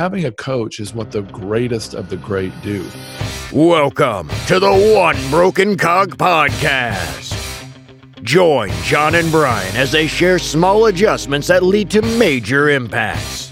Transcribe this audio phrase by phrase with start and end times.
[0.00, 2.88] Having a coach is what the greatest of the great do.
[3.52, 7.36] Welcome to the One Broken Cog Podcast.
[8.22, 13.50] Join John and Brian as they share small adjustments that lead to major impacts.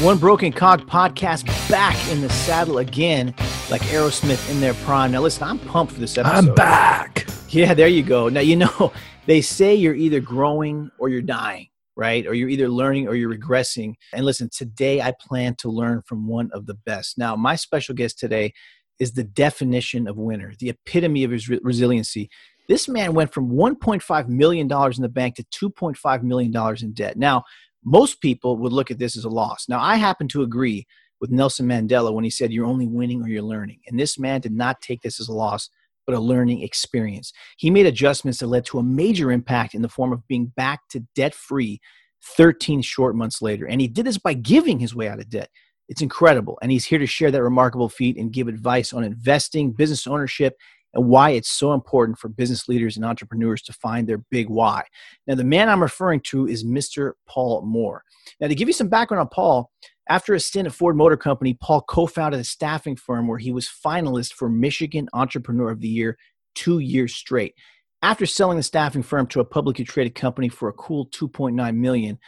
[0.00, 3.32] One Broken Cog podcast back in the saddle again,
[3.70, 5.12] like Aerosmith in their prime.
[5.12, 6.48] Now, listen, I'm pumped for this episode.
[6.48, 7.28] I'm back.
[7.50, 8.28] Yeah, there you go.
[8.28, 8.92] Now, you know,
[9.26, 12.26] they say you're either growing or you're dying right?
[12.26, 13.94] Or you're either learning or you're regressing.
[14.12, 17.18] And listen, today I plan to learn from one of the best.
[17.18, 18.52] Now, my special guest today
[18.98, 22.30] is the definition of winner, the epitome of his re- resiliency.
[22.68, 27.16] This man went from $1.5 million in the bank to $2.5 million in debt.
[27.16, 27.44] Now,
[27.84, 29.68] most people would look at this as a loss.
[29.68, 30.86] Now, I happen to agree
[31.20, 33.80] with Nelson Mandela when he said, You're only winning or you're learning.
[33.86, 35.70] And this man did not take this as a loss
[36.06, 37.32] but a learning experience.
[37.56, 40.80] He made adjustments that led to a major impact in the form of being back
[40.90, 41.80] to debt free
[42.22, 43.66] 13 short months later.
[43.66, 45.50] And he did this by giving his way out of debt.
[45.88, 46.58] It's incredible.
[46.62, 50.56] And he's here to share that remarkable feat and give advice on investing, business ownership,
[50.94, 54.82] and why it's so important for business leaders and entrepreneurs to find their big why.
[55.26, 57.12] Now, the man I'm referring to is Mr.
[57.28, 58.02] Paul Moore.
[58.40, 59.70] Now, to give you some background on Paul,
[60.08, 63.52] after a stint at Ford Motor Company, Paul co founded a staffing firm where he
[63.52, 66.16] was finalist for Michigan Entrepreneur of the Year
[66.54, 67.54] two years straight.
[68.02, 72.18] After selling the staffing firm to a publicly traded company for a cool 2.9 million,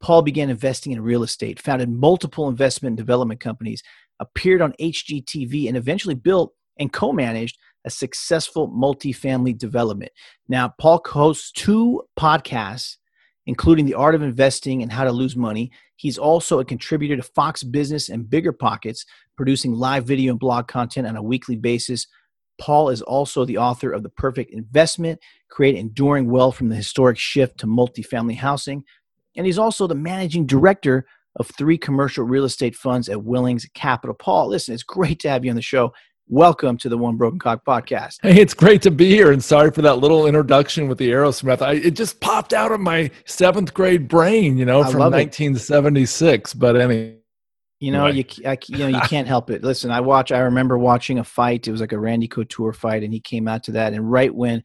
[0.00, 3.82] Paul began investing in real estate, founded multiple investment and development companies,
[4.20, 10.12] appeared on HGTV, and eventually built and co-managed a successful multifamily development.
[10.48, 12.96] Now, Paul hosts two podcasts
[13.46, 15.70] including The Art of Investing and How to Lose Money.
[15.96, 20.68] He's also a contributor to Fox Business and Bigger Pockets, producing live video and blog
[20.68, 22.06] content on a weekly basis.
[22.58, 27.18] Paul is also the author of The Perfect Investment, Create Enduring Wealth from the Historic
[27.18, 28.82] Shift to Multifamily Housing.
[29.36, 34.14] And he's also the managing director of three commercial real estate funds at Wellings Capital.
[34.14, 35.92] Paul, listen, it's great to have you on the show.
[36.28, 38.16] Welcome to the One Broken Cog podcast.
[38.20, 41.62] Hey, it's great to be here, and sorry for that little introduction with the Aerosmith.
[41.62, 45.12] I, it just popped out of my seventh grade brain, you know, I from love
[45.12, 45.18] it.
[45.18, 46.54] 1976.
[46.54, 47.16] But anyway,
[47.78, 48.38] You know, Right.
[48.38, 49.62] you I, you know you can't help it.
[49.62, 50.32] Listen, I watch.
[50.32, 51.68] I remember watching a fight.
[51.68, 53.92] It was like a Randy Couture fight, and he came out to that.
[53.92, 54.64] And right when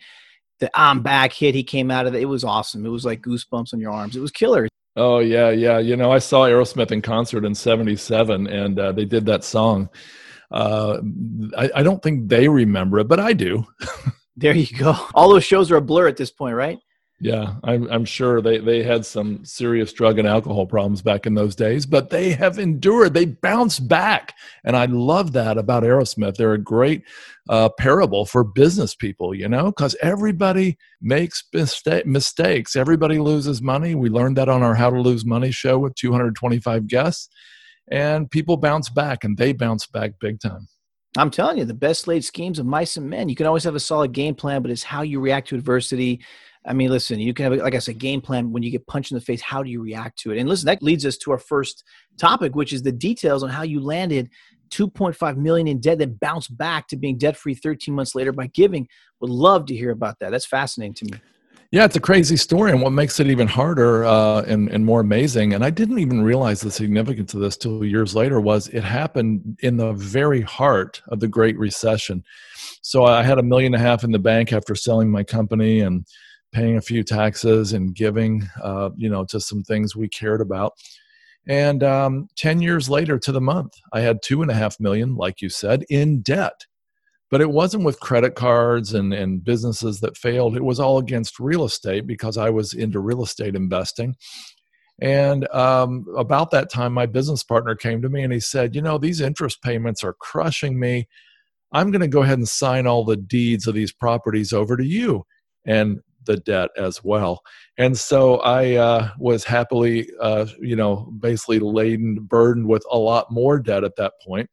[0.62, 2.22] the "I'm back" hit, he came out of it.
[2.24, 2.88] It was awesome.
[2.88, 4.16] It was like goosebumps on your arms.
[4.16, 4.68] It was killer.
[4.96, 5.78] oh yeah, yeah.
[5.78, 9.90] You know, I saw Aerosmith in concert in '77, and uh, they did that song.
[10.52, 11.00] Uh,
[11.58, 13.66] I, I don't think they remember it, but I do.
[14.38, 14.96] There you go.
[15.14, 16.80] All those shows are a blur at this point, right?
[17.24, 21.36] Yeah, I'm, I'm sure they, they had some serious drug and alcohol problems back in
[21.36, 23.14] those days, but they have endured.
[23.14, 24.34] They bounced back.
[24.64, 26.36] And I love that about Aerosmith.
[26.36, 27.04] They're a great
[27.48, 32.76] uh, parable for business people, you know, because everybody makes mista- mistakes.
[32.76, 33.94] Everybody loses money.
[33.94, 37.30] We learned that on our How to Lose Money show with 225 guests.
[37.92, 40.68] And people bounce back, and they bounce back big time.
[41.18, 43.28] I'm telling you, the best laid schemes of mice and men.
[43.28, 46.22] You can always have a solid game plan, but it's how you react to adversity.
[46.66, 49.12] I mean, listen, you can have, like I said, game plan when you get punched
[49.12, 49.42] in the face.
[49.42, 50.38] How do you react to it?
[50.38, 51.84] And listen, that leads us to our first
[52.18, 54.30] topic, which is the details on how you landed
[54.72, 58.48] 2.5 million in debt, then bounced back to being debt free 13 months later by
[58.48, 58.88] giving.
[59.20, 60.32] Would love to hear about that.
[60.32, 61.22] That's fascinating to me.
[61.72, 65.00] Yeah, it's a crazy story, and what makes it even harder uh, and, and more
[65.00, 68.84] amazing, and I didn't even realize the significance of this till years later, was it
[68.84, 72.26] happened in the very heart of the Great Recession.
[72.82, 75.80] So I had a million and a half in the bank after selling my company
[75.80, 76.06] and
[76.52, 80.74] paying a few taxes and giving, uh, you know, to some things we cared about.
[81.48, 85.16] And um, ten years later, to the month, I had two and a half million,
[85.16, 86.66] like you said, in debt
[87.32, 90.58] but it wasn't with credit cards and, and businesses that failed.
[90.58, 94.16] It was all against real estate because I was into real estate investing.
[95.02, 98.82] And um, about that time, my business partner came to me and he said, You
[98.82, 101.08] know, these interest payments are crushing me.
[101.72, 104.86] I'm going to go ahead and sign all the deeds of these properties over to
[104.86, 105.24] you
[105.66, 107.42] and the debt as well.
[107.78, 113.32] And so I uh, was happily, uh, you know, basically laden, burdened with a lot
[113.32, 114.50] more debt at that point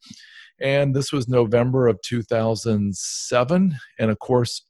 [0.60, 3.76] and this was November of 2007.
[3.98, 4.62] And of course,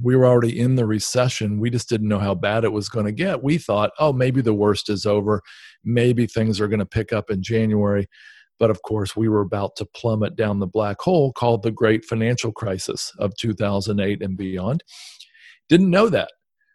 [0.00, 1.60] we were already in the recession.
[1.60, 3.42] We just didn't know how bad it was going to get.
[3.42, 5.42] We thought, oh, maybe the worst is over.
[5.84, 8.08] Maybe things are going to pick up in January.
[8.58, 12.04] But of course, we were about to plummet down the black hole called the Great
[12.04, 14.82] Financial Crisis of 2008 and beyond.
[15.68, 16.30] Didn't know that.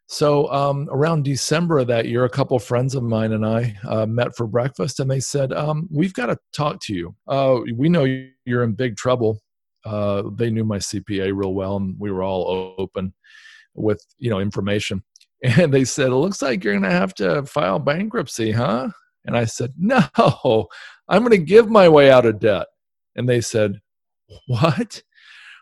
[0.08, 4.06] So um, around December of that year, a couple friends of mine and I uh,
[4.06, 7.16] met for breakfast, and they said, um, "We've got to talk to you.
[7.28, 8.06] Uh, we know
[8.46, 9.42] you're in big trouble."
[9.86, 13.14] Uh, they knew my CPA real well, and we were all open
[13.76, 15.04] with you know information.
[15.44, 18.90] And they said, "It looks like you're going to have to file bankruptcy, huh?"
[19.26, 20.68] And I said, "No,
[21.10, 22.68] I'm going to give my way out of debt.
[23.16, 23.80] And they said,
[24.48, 25.02] What?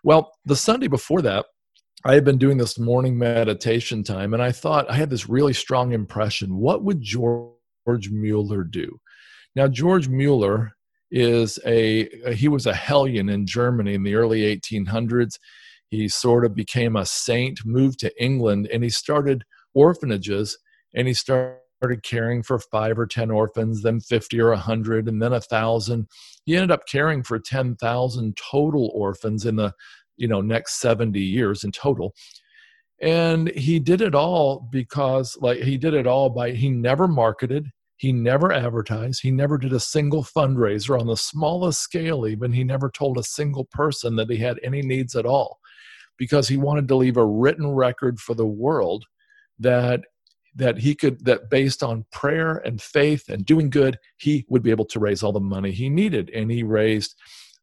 [0.03, 1.45] Well, the Sunday before that,
[2.07, 5.53] I had been doing this morning meditation time, and I thought I had this really
[5.53, 6.55] strong impression.
[6.57, 8.99] What would George Mueller do?
[9.55, 10.73] Now, George Mueller
[11.09, 15.39] is a, he was a hellion in Germany in the early 1800s.
[15.89, 19.43] He sort of became a saint, moved to England, and he started
[19.73, 20.59] orphanages
[20.93, 21.57] and he started
[22.03, 26.07] caring for five or 10 orphans, then 50 or 100, and then a 1,000.
[26.45, 29.73] He ended up caring for 10,000 total orphans in the
[30.17, 32.13] you know next 70 years in total.
[33.01, 37.69] And he did it all because like he did it all by he never marketed
[37.97, 42.51] he never advertised he never did a single fundraiser on the smallest scale even.
[42.53, 45.59] He never told a single person that he had any needs at all
[46.17, 49.05] because he wanted to leave a written record for the world
[49.59, 50.01] that
[50.55, 54.71] that he could that based on prayer and faith and doing good he would be
[54.71, 56.29] able to raise all the money he needed.
[56.33, 57.15] And he raised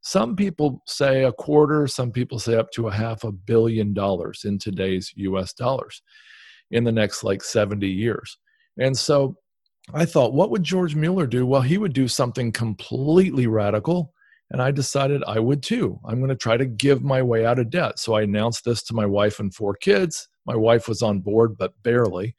[0.03, 4.43] some people say a quarter some people say up to a half a billion dollars
[4.45, 6.03] in today's us dollars
[6.71, 8.37] in the next like 70 years
[8.79, 9.37] and so
[9.95, 14.13] i thought what would george mueller do well he would do something completely radical
[14.53, 15.99] and I decided I would too.
[16.05, 17.99] I'm going to try to give my way out of debt.
[17.99, 20.29] So I announced this to my wife and four kids.
[20.47, 22.37] My wife was on board, but barely.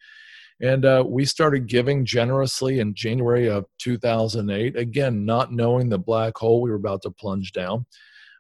[0.64, 4.78] And uh, we started giving generously in January of 2008.
[4.78, 7.86] Again, not knowing the black hole we were about to plunge down.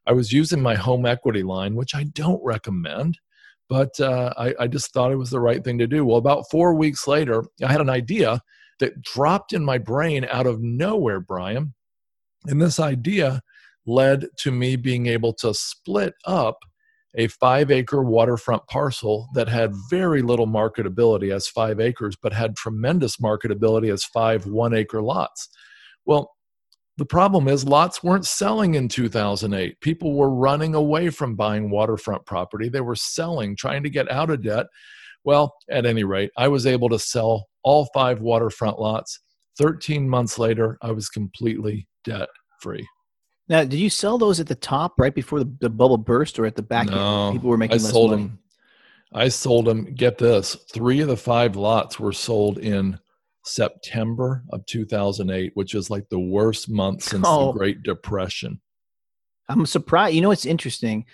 [0.07, 3.19] I was using my home equity line, which I don't recommend,
[3.67, 6.05] but uh, I, I just thought it was the right thing to do.
[6.05, 8.41] Well, about four weeks later, I had an idea
[8.79, 11.73] that dropped in my brain out of nowhere, Brian.
[12.45, 13.41] And this idea
[13.85, 16.59] led to me being able to split up
[17.15, 22.55] a five acre waterfront parcel that had very little marketability as five acres, but had
[22.55, 25.49] tremendous marketability as five one acre lots.
[26.05, 26.31] Well,
[26.97, 29.79] the problem is lots weren't selling in 2008.
[29.81, 32.69] People were running away from buying waterfront property.
[32.69, 34.67] They were selling, trying to get out of debt.
[35.23, 39.19] Well, at any rate, I was able to sell all five waterfront lots.
[39.57, 42.87] 13 months later, I was completely debt free.
[43.49, 46.45] Now, did you sell those at the top right before the, the bubble burst, or
[46.45, 46.87] at the back?
[46.87, 48.23] No, people were making I less sold money.
[48.23, 48.39] them.
[49.13, 49.93] I sold them.
[49.93, 52.99] Get this: three of the five lots were sold in
[53.43, 57.51] September of 2008, which is like the worst month since Oh.
[57.51, 58.61] the Great Depression.
[59.49, 60.15] I'm surprised.
[60.15, 61.05] You know it's interesting?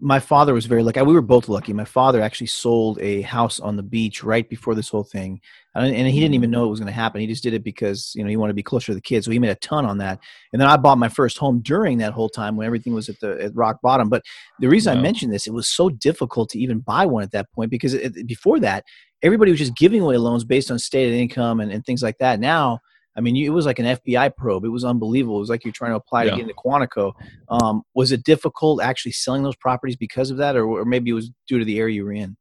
[0.00, 1.00] My father was very lucky.
[1.02, 1.72] We were both lucky.
[1.72, 5.40] My father actually sold a house on the beach right before this whole thing,
[5.74, 7.20] and, and he didn't even know it was going to happen.
[7.20, 9.24] He just did it because you know he wanted to be closer to the kids.
[9.24, 10.18] So he made a ton on that.
[10.52, 13.18] And then I bought my first home during that whole time when everything was at
[13.20, 14.08] the at rock bottom.
[14.08, 14.22] But
[14.60, 17.50] the reason I mentioned this, it was so difficult to even buy one at that
[17.52, 18.84] point because it, before that,
[19.22, 22.40] everybody was just giving away loans based on stated income and, and things like that.
[22.40, 22.80] Now.
[23.14, 24.64] I mean, you, it was like an FBI probe.
[24.64, 25.36] It was unbelievable.
[25.36, 26.30] It was like you're trying to apply Yeah.
[26.30, 27.12] to get into Quantico.
[27.50, 31.12] Um, was it difficult actually selling those properties because of that, or, or maybe it
[31.12, 32.38] was due to the area you were in?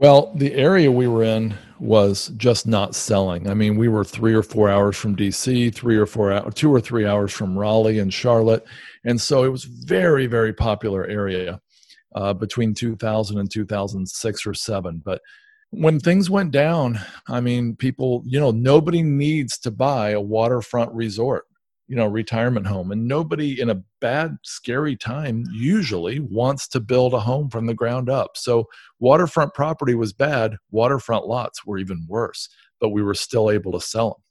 [0.00, 3.50] Well, the area we were in was just not selling.
[3.50, 6.72] I mean, we were three or four hours from DC, three or four hours, two
[6.72, 8.64] or three hours from Raleigh and Charlotte,
[9.04, 11.60] and so it was very, very popular area
[12.14, 15.02] uh, between 2000 and 2006 or seven.
[15.04, 15.20] But
[15.68, 16.98] when things went down,
[17.28, 21.44] I mean, people, you know, nobody needs to buy a waterfront resort,
[21.90, 27.12] you know, retirement home, and nobody in a bad, scary time usually wants to build
[27.12, 28.36] a home from the ground up.
[28.36, 28.66] So
[29.00, 32.48] waterfront property was bad waterfront lots were even worse
[32.80, 34.22] but we were still able to sell them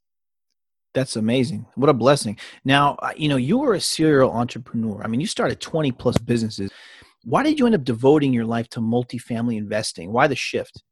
[0.93, 1.67] That's amazing.
[1.75, 2.37] What a blessing.
[2.65, 5.01] Now, uh, you know, you were a serial entrepreneur.
[5.03, 6.71] I mean, you started 20 plus businesses.
[7.23, 10.11] Why did you end up devoting your life to multifamily investing?
[10.11, 10.83] Why the shift?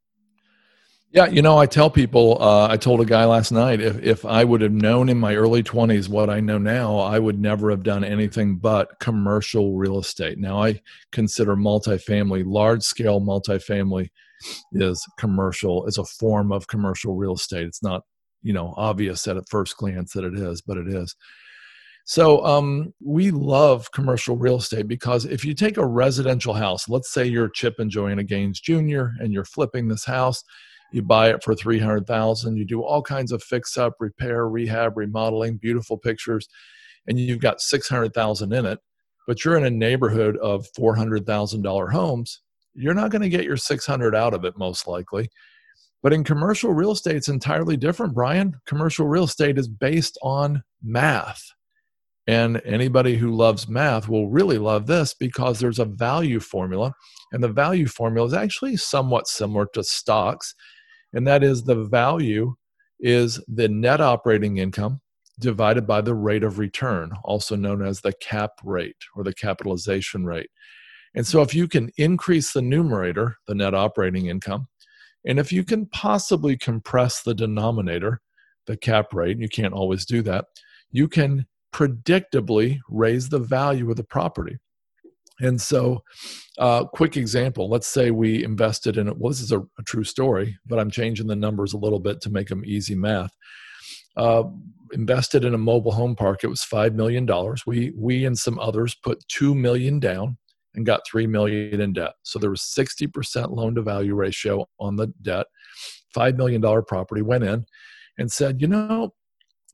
[1.11, 4.25] Yeah you know i tell people uh, i told a guy last night if, if
[4.25, 7.69] i would have known in my early 20s what i know now i would never
[7.69, 10.37] have done anything but commercial real estate.
[10.37, 14.09] Now i consider multifamily large scale multifamily
[14.73, 17.65] is commercial is a form of commercial real estate.
[17.65, 18.03] It's not
[18.43, 21.15] you know obvious at a first glance that it is but it is.
[22.09, 27.11] So um, we love commercial real estate because if you take a residential house let's
[27.11, 30.43] say you're chip and joanna gaines jr and you're flipping this house
[30.91, 35.58] you buy it for 300000 you do all kinds of fix up repair rehab remodeling
[35.58, 36.48] beautiful pictures
[37.08, 38.79] and you've got 600000 in it
[39.27, 42.41] but you're in a neighborhood of $400000 homes
[42.77, 45.29] you're not going to get your 600 out of it most likely.
[46.03, 48.53] But in commercial real estate it's entirely different brian.
[48.65, 51.44] Commercial real estate is based on math.
[52.27, 56.94] And anybody who loves math will really love this because there's a value formula
[57.32, 60.53] and the value formula is actually somewhat similar to stocks
[61.13, 62.55] and that is the value
[62.99, 65.01] is the net operating income
[65.39, 70.25] divided by the rate of return, also known as the cap rate or the capitalization
[70.25, 70.49] rate.
[71.15, 74.67] And so, if you can increase the numerator, the net operating income,
[75.25, 78.21] and if you can possibly compress the denominator,
[78.65, 80.45] the cap rate, you can't always do that,
[80.91, 84.57] you can predictably raise the value of the property.
[85.39, 86.03] And so,
[86.58, 89.17] uh, quick example let's say we invested in it.
[89.17, 92.22] Well, this is a, a, true story, but I'm changing the numbers a little bit
[92.22, 93.32] to make them easy math.
[94.15, 94.44] Uh,
[94.94, 96.44] invested in a mobile home park.
[96.44, 97.27] It was $5 million.
[97.67, 100.38] We, we and some others put 2 million down
[100.74, 102.13] and got 3 million in debt.
[102.24, 105.48] So there was 60% loan to value ratio on the debt.
[106.15, 107.65] $5 million property went in
[108.17, 109.13] and said, you know,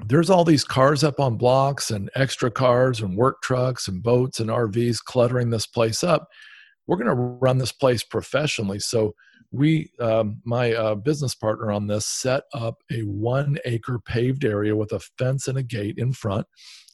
[0.06, 4.40] there's all these cars up on blocks and extra cars and work trucks and boats
[4.40, 6.28] and RVs cluttering this place up.
[6.88, 8.80] We're going to run this place professionally.
[8.80, 9.16] So
[9.52, 14.76] we, um, my uh, business partner on this, set up a one acre paved area
[14.76, 16.48] with a fence and a gate in front.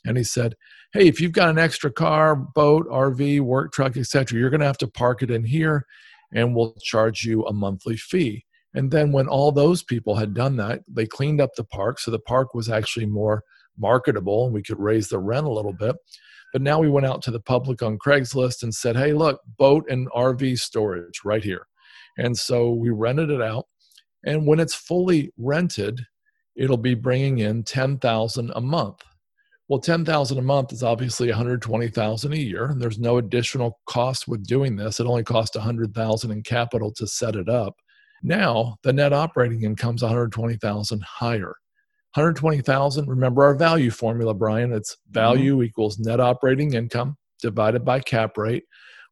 [0.06, 0.56] And he said,
[0.94, 4.66] "Hey, if you've got an extra car, boat, RV, work truck, etc., you're going to
[4.66, 5.86] have to park it in here,
[6.34, 10.56] and we'll charge you a monthly fee." And then when all those people had done
[10.58, 12.00] that, they cleaned up the park.
[12.00, 13.44] So the park was actually more
[13.78, 15.96] marketable and we could raise the rent a little bit.
[16.54, 19.86] But now we went out to the public on Craigslist and said, hey, look, boat
[19.90, 21.68] and RV storage right here.
[22.18, 23.68] And so we rented it out.
[24.26, 26.02] And when it's fully rented,
[26.56, 29.04] it'll be bringing in 10,000 a month.
[29.70, 34.48] Well, 10,000 a month is obviously 120,000 a year, and there's no additional cost with
[34.48, 35.00] doing this.
[35.00, 37.76] It only cost 100,000 in capital to set it up.
[38.24, 41.56] Now the net operating income's 120,000 higher.
[42.16, 45.14] 120,000, remember our value formula, Brian, it's mm-hmm.
[45.14, 45.64] value mm-hmm.
[45.64, 48.64] equals net operating income divided by cap rate.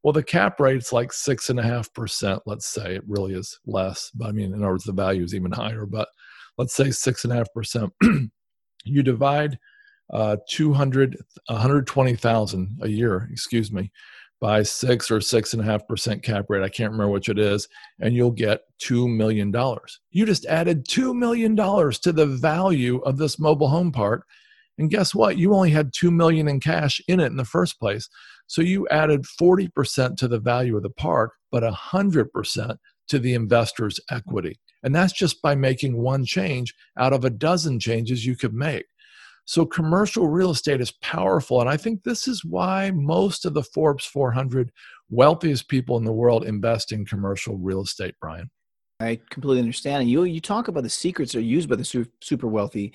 [0.03, 2.95] Well, the cap rate's like six and a half percent, let's say.
[2.95, 4.11] It really is less.
[4.15, 6.07] But I mean, in other words, the value is even higher, but
[6.57, 7.93] let's say six and a half percent.
[8.85, 9.59] you divide
[10.11, 13.91] uh, 200, 120,000 a year, excuse me,
[14.39, 16.63] by six or six and a half percent cap rate.
[16.63, 17.67] I can't remember which it is,
[17.99, 19.53] and you'll get $2 million.
[20.11, 24.25] You just added $2 million to the value of this mobile home park.
[24.77, 25.37] And guess what?
[25.37, 28.07] You only had 2 million in cash in it in the first place.
[28.45, 32.77] So you added 40% to the value of the park, but 100%
[33.07, 34.59] to the investor's equity.
[34.83, 38.85] And that's just by making one change out of a dozen changes you could make.
[39.47, 41.61] So commercial real estate is powerful.
[41.61, 44.69] And I think this is why most of the Forbes 400
[45.09, 48.49] wealthiest people in the world invest in commercial real estate, Brian.
[48.99, 50.01] I completely understand.
[50.01, 52.93] And you, you talk about the secrets that are used by the super wealthy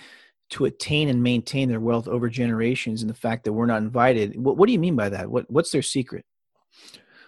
[0.51, 4.39] to attain and maintain their wealth over generations and the fact that we're not invited.
[4.39, 5.31] What, what do you mean by that?
[5.31, 6.27] What, what's their secret?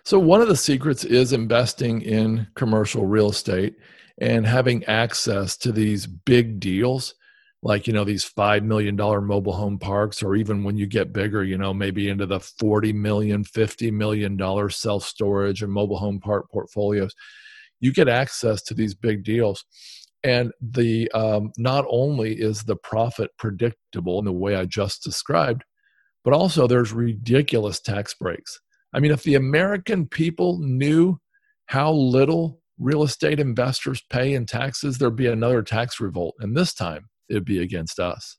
[0.04, 3.76] So, one of the secrets is investing in commercial real estate
[4.18, 7.14] and having access to these big deals
[7.64, 11.12] like you know these five million dollar mobile home parks or even when you get
[11.12, 15.98] bigger you know maybe into the 40 million 50 million dollar self storage and mobile
[15.98, 17.14] home park portfolios
[17.80, 19.64] you get access to these big deals.
[20.22, 25.64] And the um, not only is the profit predictable in the way i just described
[26.22, 28.60] but also there's ridiculous tax breaks.
[28.94, 31.18] I mean if the american people knew
[31.66, 36.74] how little real estate investors pay in taxes there'd be another tax revolt and this
[36.74, 38.38] time it'd be against us.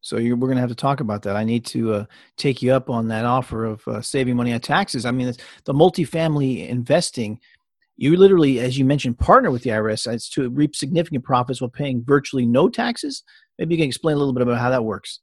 [0.00, 1.34] So we're going to have to talk about that.
[1.34, 2.04] I need to uh,
[2.36, 5.04] take you up on that offer of uh, saving money on taxes.
[5.04, 5.32] I mean,
[5.64, 7.40] the multifamily investing,
[7.96, 12.04] you literally, as you mentioned, partner with the IRS to reap significant profits while paying
[12.04, 13.24] virtually no taxes.
[13.58, 15.20] Maybe you can explain a little bit about how that works.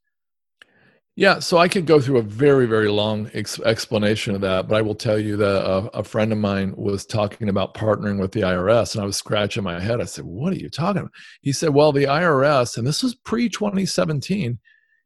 [1.15, 4.75] Yeah, so I could go through a very, very long ex- explanation of that, but
[4.75, 8.32] I will tell you that a, a, friend of mine was talking about partnering with
[8.32, 10.01] the IRS, and I was scratching my head.
[10.01, 11.12] I said, What are you talking about?
[11.41, 14.58] He said, Well, the IRS, and this was pre 2017,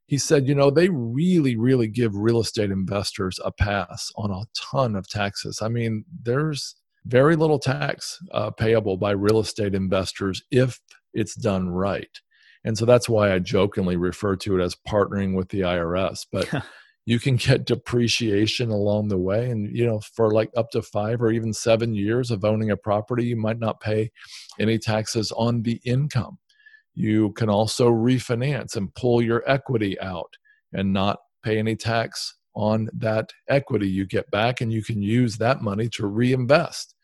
[0.06, 4.46] he said, You know, they really, really give real estate investors a pass on a
[4.56, 5.62] ton of taxes.
[5.62, 10.80] I mean, there's very little tax uh, payable by real estate investors if
[11.14, 12.22] it's done right.
[12.64, 16.26] And so that's why I jokingly refer to it as partnering with the IRS.
[16.32, 16.52] But
[17.06, 19.50] you can get depreciation along the way.
[19.50, 22.78] And, you know, for like up to five or even seven years of owning a
[22.78, 24.12] property, you might not pay
[24.60, 26.38] any taxes on the income.
[26.94, 30.34] You can also refinance and pull your equity out
[30.74, 35.38] and not pay any tax on that equity you get back, and you can use
[35.38, 36.96] that money to reinvest.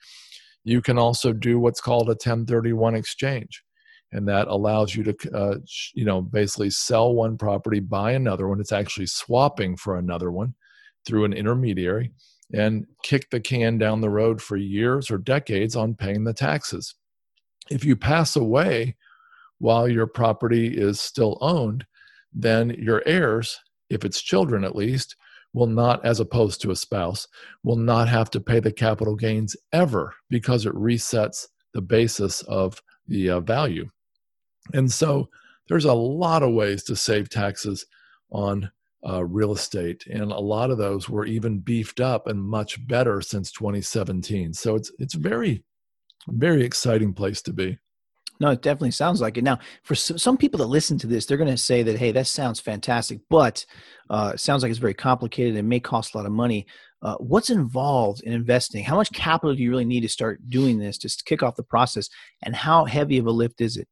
[0.63, 3.63] You can also do what's called a 1031 exchange
[4.13, 5.57] and that allows you to uh,
[5.93, 10.53] you know basically sell one property buy another one it's actually swapping for another one
[11.05, 12.11] through an intermediary
[12.53, 16.95] and kick the can down the road for years or decades on paying the taxes
[17.69, 18.95] if you pass away
[19.59, 21.85] while your property is still owned
[22.33, 25.15] then your heirs, if it's children at least,
[25.53, 27.27] will not, as opposed to a spouse,
[27.63, 32.81] will not have to pay the capital gains ever because it resets the basis of
[33.07, 33.87] the uh, value.
[34.73, 35.29] And so
[35.67, 37.85] there's a lot of ways to save taxes
[38.31, 38.71] on
[39.07, 43.21] uh, real estate, and a lot of those were even beefed up and much better
[43.21, 44.53] since 2017.
[44.53, 45.63] So it's it's very
[46.27, 47.77] very exciting place to be.
[48.39, 49.43] No, it definitely sounds like it.
[49.43, 52.27] Now, for some people that listen to this, they're going to say that, hey, that
[52.27, 53.65] sounds fantastic, but
[54.09, 56.65] uh, sounds like it's very complicated and may cost a lot of money.
[57.01, 58.83] Uh, what's involved in investing?
[58.83, 61.63] How much capital do you really need to start doing this to kick off the
[61.63, 62.09] process?
[62.41, 63.87] And how heavy of a lift is it?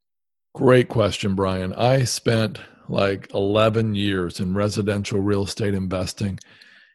[0.54, 1.74] Great question, Brian.
[1.74, 6.40] I spent like 11 years in residential real estate investing.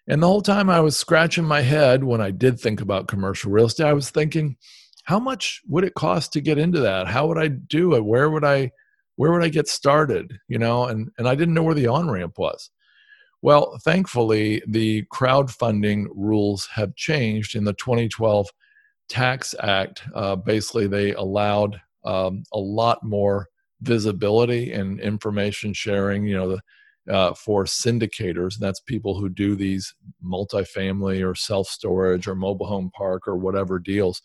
[0.08, 3.50] And the whole time I was scratching my head when I did think about commercial
[3.50, 4.56] real estate, I was thinking,
[5.06, 8.28] how much would it cost to get into that how would i do it where
[8.28, 8.70] would i
[9.14, 12.10] where would i get started you know and and i didn't know where the on
[12.10, 12.70] ramp was
[13.40, 18.48] well thankfully the crowdfunding rules have changed in the 2012
[19.08, 23.48] tax act uh, basically they allowed um, a lot more
[23.82, 28.56] visibility and information sharing you know the, uh, for syndicators.
[28.58, 29.94] That's people who do these
[30.24, 34.22] multifamily or self storage or mobile home park or whatever deals.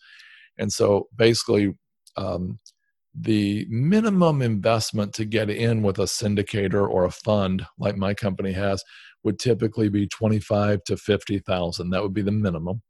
[0.58, 1.74] And so basically,
[2.16, 2.58] um,
[3.14, 8.52] the minimum investment to get in with a syndicator or a fund like my company
[8.52, 8.82] has
[9.22, 11.90] would typically be 25 to 50,000.
[11.90, 12.82] That would be the minimum.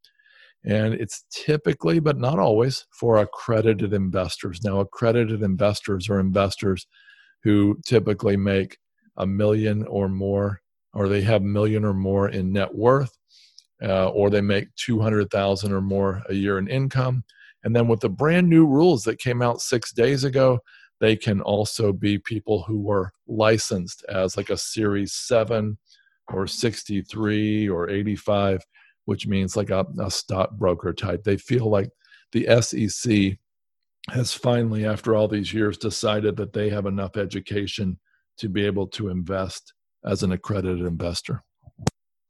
[0.65, 4.61] And it's typically, but not always, for accredited investors.
[4.63, 6.87] Now, accredited investors are investors
[7.43, 8.79] who typically make
[9.17, 10.61] a million or more,
[10.95, 13.17] or they have a million or more in net worth,
[13.83, 17.25] uh, or they make 200,000 or more a year in income
[17.65, 20.61] and then with the brand new rules that came out six days ago,
[21.01, 25.79] they can also be people who were licensed as like a Series 7
[26.33, 28.63] or 63 or 85,
[29.05, 31.25] which means like a, a stockbroker type.
[31.25, 31.91] They feel like
[32.33, 33.39] the SEC
[34.11, 37.99] has finally, after all these years, decided that they have enough education
[38.39, 39.75] to be able to invest
[40.05, 41.43] as an accredited investor.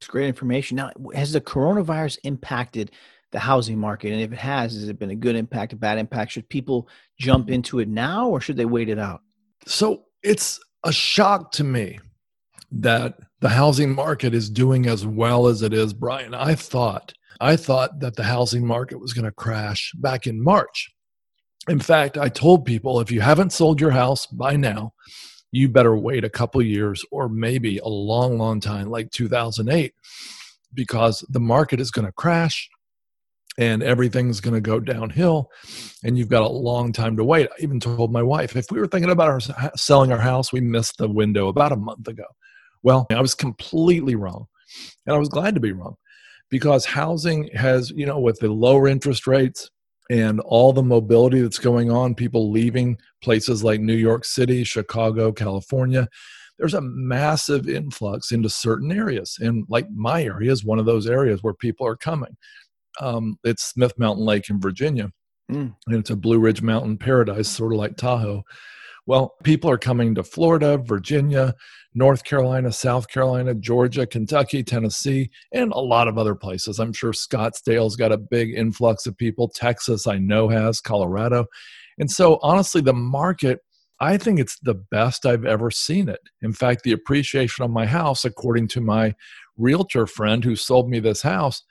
[0.00, 0.76] It's great information.
[0.76, 2.90] Now, has the coronavirus impacted
[3.30, 4.12] the housing market?
[4.12, 6.32] And if it has, has it been a good impact, a bad impact?
[6.32, 9.22] Should people jump into it now or should they wait it out?
[9.66, 11.98] So it's a shock to me
[12.72, 16.34] that the housing market is doing as well as it is, Brian.
[16.34, 20.90] I thought I thought that the housing market was going to crash back in March.
[21.68, 24.92] In fact, I told people if you haven't sold your house by now,
[25.50, 29.92] you better wait a couple years or maybe a long, long time, like 2008,
[30.72, 32.68] because the market is going to crash
[33.58, 35.50] and everything's going to go downhill
[36.04, 38.80] and you've got a long time to wait i even told my wife if we
[38.80, 39.40] were thinking about our
[39.76, 42.24] selling our house we missed the window about a month ago
[42.82, 44.46] well i was completely wrong
[45.06, 45.94] and i was glad to be wrong
[46.50, 49.70] because housing has you know with the lower interest rates
[50.10, 55.32] and all the mobility that's going on people leaving places like new york city chicago
[55.32, 56.08] california
[56.58, 61.06] there's a massive influx into certain areas and like my area is one of those
[61.06, 62.36] areas where people are coming
[63.00, 65.10] um, it's Smith Mountain Lake in Virginia.
[65.50, 65.74] Mm.
[65.86, 68.42] And it's a Blue Ridge Mountain paradise, sort of like Tahoe.
[69.06, 71.54] Well, people are coming to Florida, Virginia,
[71.94, 76.78] North Carolina, South Carolina, Georgia, Kentucky, Tennessee, and a lot of other places.
[76.78, 79.48] I'm sure Scottsdale's got a big influx of people.
[79.48, 81.46] Texas, I know, has, Colorado.
[81.98, 83.60] And so, honestly, the market,
[84.00, 86.20] I think it's the best I've ever seen it.
[86.40, 89.14] In fact, the appreciation on my house, according to my
[89.58, 91.62] realtor friend who sold me this house,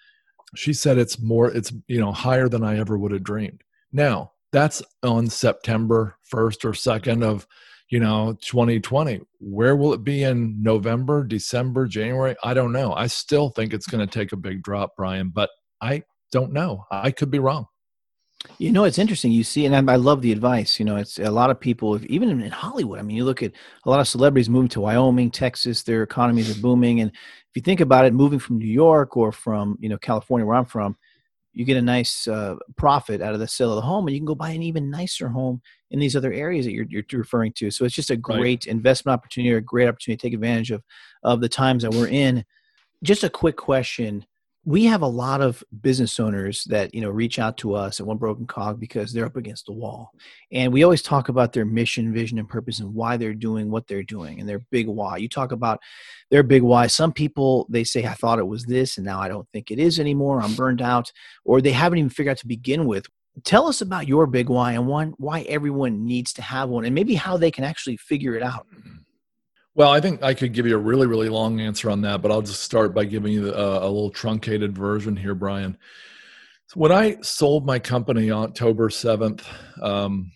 [0.55, 4.31] she said it's more it's you know higher than i ever would have dreamed now
[4.51, 7.47] that's on september 1st or 2nd of
[7.91, 13.06] you know 2020 where will it be in november december january i don't know i
[13.06, 15.51] still think it's going to take a big drop brian but
[15.82, 16.01] i
[16.32, 17.67] don't know i could be wrong
[18.58, 19.32] you know, it's interesting.
[19.32, 20.80] You see, and I love the advice.
[20.80, 22.99] You know, it's a lot of people, even in Hollywood.
[22.99, 23.51] I mean, you look at
[23.86, 25.84] a lot of celebrities moving to Wyoming, Texas.
[25.84, 29.32] Their economies are booming, and if you think about it, moving from New York or
[29.32, 30.97] from you know California, where I'm from,
[31.53, 34.19] you get a nice uh, profit out of the sale of the home, and you
[34.19, 37.53] can go buy an even nicer home in these other areas that you're, you're referring
[37.53, 37.69] to.
[37.71, 38.67] So it's just a great right.
[38.67, 40.83] investment opportunity, or a great opportunity to take advantage of
[41.23, 42.45] of the times that we're in.
[43.03, 44.25] Just a quick question
[44.63, 48.06] we have a lot of business owners that you know reach out to us at
[48.06, 50.12] one broken cog because they're up against the wall.
[50.52, 53.88] And we always talk about their mission vision and purpose and why they're doing what
[53.88, 55.17] they're doing and their big why.
[55.17, 55.80] You talk about
[56.30, 56.88] their big why.
[56.88, 59.80] Some people they say i thought it was this and now i don't think it
[59.80, 60.41] is anymore.
[60.41, 61.12] I'm burned out
[61.43, 63.08] or they haven't even figured out to begin with.
[63.43, 66.93] Tell us about your big why and one why everyone needs to have one and
[66.93, 68.67] maybe how they can actually figure it out
[69.73, 72.29] Well, I think I could give you a really, really long answer on that, but
[72.29, 75.77] I'll just start by giving you a, a little truncated version here, Brian.
[76.67, 79.43] So when I sold my company October 7th,
[79.81, 80.31] um,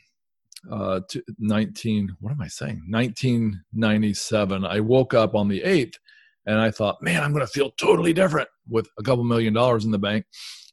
[0.72, 1.02] uh,
[1.38, 2.82] 19, what am I saying?
[2.90, 5.96] 1997, I woke up on the 8th
[6.46, 9.84] and I thought, man, I'm going to feel totally different with a couple million dollars
[9.84, 10.26] in the bank.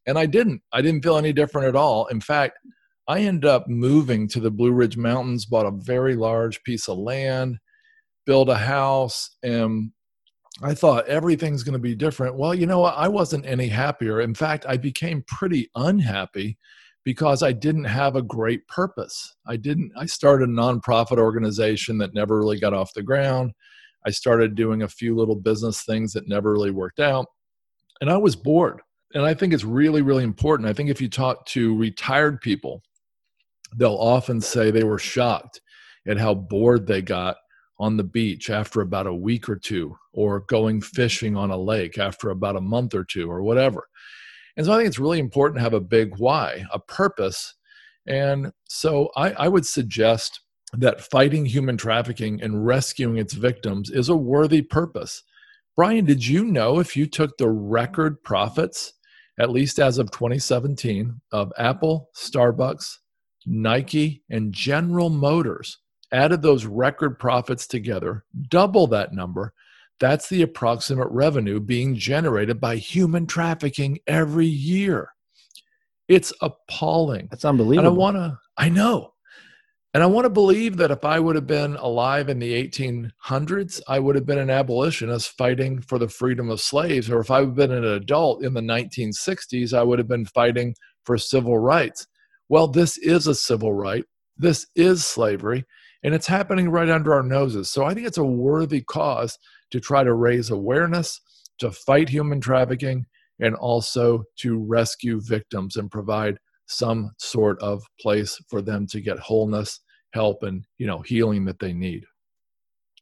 [0.07, 0.63] And I didn't.
[0.73, 2.07] I didn't feel any different at all.
[2.07, 2.59] In fact,
[3.09, 6.99] I ended up moving to the Blue Ridge Mountains, bought a very large piece of
[6.99, 7.59] land
[8.27, 9.91] build a house and
[10.63, 12.37] I thought everything's going to be different.
[12.37, 12.95] Well, you know what?
[12.97, 14.21] I wasn't any happier.
[14.21, 16.59] In fact, I became pretty unhappy
[17.05, 19.35] because I didn't have a great purpose.
[19.47, 23.53] I didn't I started a nonprofit organization that never really got off the ground.
[24.07, 27.27] I started doing a few little business things that never really worked out.
[28.01, 28.81] And I was bored.
[29.15, 30.69] And I think it's really really important.
[30.69, 32.83] I think if you talk to retired people,
[33.77, 35.61] they'll often say they were shocked
[36.07, 37.37] at how bored they got
[37.83, 40.95] on the beach after about a week or two, or going mm-hmm.
[40.95, 43.89] fishing on a lake after about a month or two, or whatever.
[44.57, 47.55] And so I think it's really important to have a big why, a purpose.
[48.07, 50.41] And so I, I would suggest
[50.75, 55.25] that fighting human trafficking and rescuing its victims is a worthy purpose.
[55.75, 58.93] Brian, did you know if you took the record profits,
[59.41, 62.99] at least as of 2017, of Apple, Starbucks,
[63.45, 65.79] Nike, and General Motors,
[66.13, 69.53] added those record profits together, double that number,
[69.99, 75.11] that's the approximate revenue being generated by human trafficking every year.
[76.09, 77.29] It's appalling.
[77.31, 77.89] That's unbelievable.
[77.89, 79.13] And I want to, I know.
[79.95, 83.81] And I want to believe that if I would have been alive in the 1800s,
[83.87, 87.11] I would have been an abolitionist fighting for the freedom of slaves.
[87.11, 90.25] Or if I would have been an adult in the 1960s, I would have been
[90.25, 92.07] fighting for civil rights.
[92.49, 94.05] Well, this is a civil right.
[94.37, 95.65] This is slavery
[96.03, 97.71] and it's happening right under our noses.
[97.71, 99.39] So I think it's a worthy cause
[99.71, 101.21] to try to raise awareness,
[101.59, 103.07] to fight human trafficking,
[103.41, 109.19] and also to rescue victims and provide some sort of place for them to get
[109.19, 109.81] wholeness,
[110.13, 112.05] help, and you know healing that they need.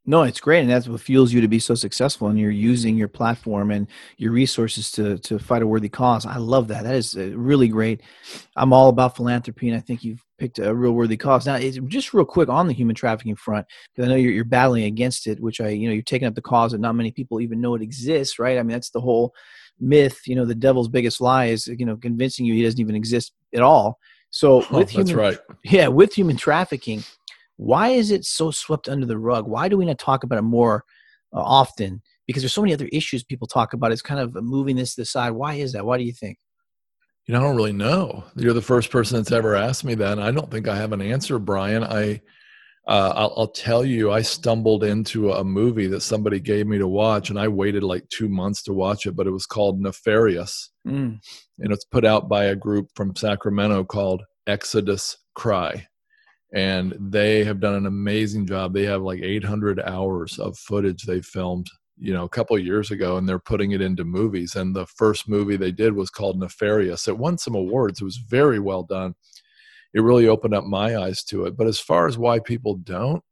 [0.07, 2.29] No, it's great, and that's what fuels you to be so successful.
[2.29, 3.87] And you're using your platform and
[4.17, 6.27] your resources to to fight a worthy cause.
[6.27, 6.85] I love that.
[6.85, 8.03] That is uh, really great.
[8.57, 11.46] I'm all about philanthropy, and I think you've picked a real worthy cause.
[11.46, 14.85] Now, just real quick on the human trafficking front, because I know you're, you're battling
[14.85, 17.40] against it, which I, you know, you're taking up the cause that not many people
[17.40, 18.59] even know it exists, right?
[18.59, 19.33] I mean, that's the whole
[19.79, 20.22] myth.
[20.26, 23.33] You know, the devil's biggest lie is, you know, convincing you he doesn't even exist
[23.55, 23.98] at all.
[24.31, 25.38] So oh, with human, right.
[25.62, 27.05] yeah, with human trafficking,
[27.57, 29.46] why is it so swept under the rug?
[29.46, 30.85] Why do we not talk about it more
[31.35, 32.03] uh, often?
[32.26, 33.92] Because there's so many other issues people talk about.
[33.92, 35.33] It's kind of moving this to the side.
[35.33, 35.85] Why is that?
[35.85, 36.38] Why do you think?
[37.31, 38.25] You know, I don't really know.
[38.35, 40.14] You're the first person that's ever asked me that.
[40.14, 41.85] And I don't think I have an answer, Brian.
[41.85, 42.23] I,
[42.88, 46.88] uh, I'll, I'll, tell you, I stumbled into a movie that somebody gave me to
[46.88, 49.14] watch, and I waited like two months to watch it.
[49.14, 51.21] But it was called Nefarious, mm.
[51.61, 55.87] and it's put out by a group from Sacramento called Exodus Cry,
[56.53, 58.75] and they have done an amazing job.
[58.75, 61.69] They have like 800 hours of footage they filmed
[62.01, 65.29] you know a couple years ago and they're putting it into movies and the first
[65.29, 67.07] movie they did was called nefarious.
[67.07, 68.01] It won some awards.
[68.01, 69.15] It was very well done.
[69.93, 71.57] It really opened up my eyes to it.
[71.57, 73.23] But as far as why people don't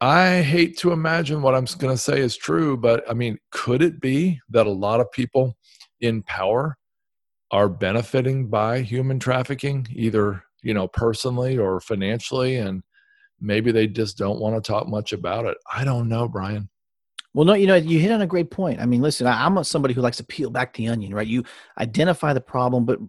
[0.00, 3.80] i hate to imagine what i'm going to say is true but i mean could
[3.80, 5.56] it be that a lot of people
[6.00, 6.76] in power
[7.52, 12.82] are benefiting by human trafficking either you know personally or financially and
[13.40, 15.56] maybe they just don't want to talk much about it?
[15.72, 16.68] I don't know brian
[17.34, 18.80] well, no, you know, you hit on a great point.
[18.80, 21.26] I mean, listen, I, am somebody who likes to peel back the onion, right?
[21.26, 21.44] You
[21.76, 23.00] identify the problem, but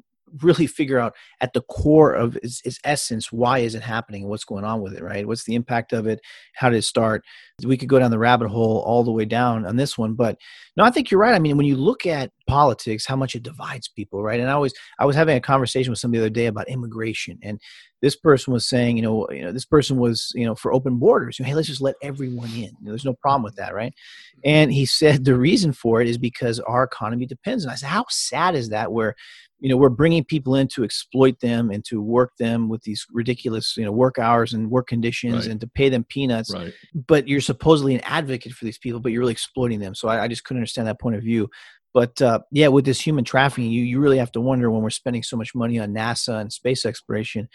[0.42, 4.30] really figure out at the core of its, its, essence why is it happening and
[4.30, 5.28] what's going on with it right?
[5.28, 6.20] What's the impact of it?
[6.56, 7.24] How did it start?
[7.64, 10.38] We could go down the rabbit hole all the way down on this one but
[10.76, 11.34] no i think you're right.
[11.34, 14.40] I mean when you look at politics how much it divides people right?
[14.40, 17.40] And i was i was having a conversation with somebody the other day about immigration
[17.42, 17.60] and
[18.02, 20.98] this person was saying you know you know this person was you know for open
[20.98, 22.56] borders hey let's just let everyone in.
[22.56, 23.92] You know, there's no problem with that right?
[23.92, 24.42] Mm-hmm.
[24.44, 27.90] And he said the reason for it is because our economy depends and i said
[27.90, 29.16] how sad is that where
[29.60, 33.06] you know we're bringing people in to exploit them and to work them with these
[33.12, 35.52] ridiculous you know work hours and work conditions right.
[35.52, 36.74] and to pay them peanuts right.
[37.08, 40.24] but you're supposedly an advocate for these people but you're really exploiting them so i,
[40.24, 41.50] I just couldn't understand that point of view
[41.94, 44.90] but uh, yeah with this human trafficking you, you really have to wonder when we're
[44.90, 47.48] spending so much money on nasa and space exploration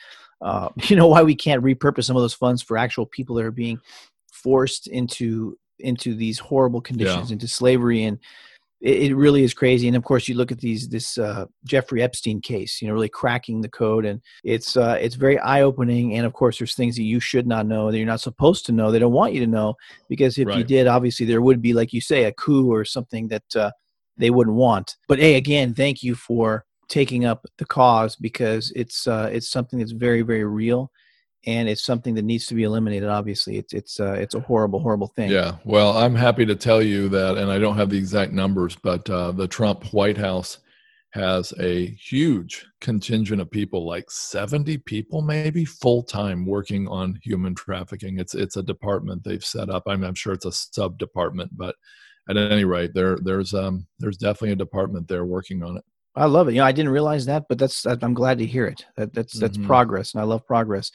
[0.43, 3.45] uh, you know why we can't repurpose some of those funds for actual people that
[3.45, 3.79] are being
[4.33, 7.35] forced into into these horrible conditions yeah.
[7.35, 8.19] into slavery and
[8.81, 9.89] it, it, really is crazy.
[9.89, 13.09] And of course, you look at these this uh, Jeffrey Epstein case, you know, really
[13.09, 16.15] cracking the code, and it's uh, it's very eye opening.
[16.17, 18.73] And of course, there's things that you should not know that you're not supposed to
[18.73, 18.91] know.
[18.91, 19.75] They don't want you to know
[20.09, 20.59] because if right.
[20.59, 23.71] you did, obviously there would be, like you say, a coup or something that uh,
[24.17, 24.97] they wouldn't want.
[25.09, 29.79] But hey, again, thank you for taking up the cause because it's uh, it's something
[29.79, 30.91] that's very very real
[31.47, 33.09] and it's something that needs to be eliminated.
[33.09, 35.31] Obviously, it's it's uh, it's a horrible, horrible thing.
[35.31, 35.57] Yeah.
[35.65, 39.09] Well, I'm happy to tell you that, and I don't have the exact numbers, but
[39.09, 40.59] uh, the Trump White House
[41.13, 47.55] has a huge contingent of people, like 70 people, maybe full time, working on human
[47.55, 48.19] trafficking.
[48.19, 49.85] It's it's a department they've set up.
[49.87, 51.75] I'm, I'm sure it's a sub department, but
[52.29, 55.85] at any rate, there there's um there's definitely a department there working on it.
[56.15, 56.53] I love it.
[56.53, 58.85] You know, I didn't realize that, but that's I'm glad to hear it.
[58.97, 59.67] That that's that's mm-hmm.
[59.67, 60.93] progress, and I love progress.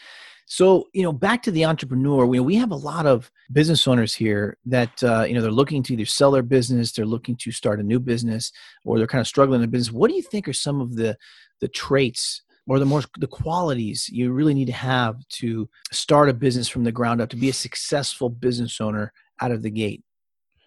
[0.47, 4.13] So, you know, back to the entrepreneur, we, we have a lot of business owners
[4.13, 7.51] here that, uh, you know, they're looking to either sell their business, they're looking to
[7.51, 8.51] start a new business,
[8.85, 9.91] or they're kind of struggling in business.
[9.91, 11.17] What do you think are some of the,
[11.61, 16.33] the traits or the more the qualities you really need to have to start a
[16.33, 20.03] business from the ground up to be a successful business owner out of the gate?